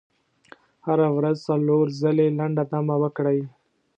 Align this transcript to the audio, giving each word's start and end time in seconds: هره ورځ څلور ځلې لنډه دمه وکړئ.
هره 0.85 1.07
ورځ 1.17 1.37
څلور 1.47 1.85
ځلې 2.01 2.27
لنډه 2.37 2.63
دمه 2.71 2.95
وکړئ. 3.03 3.39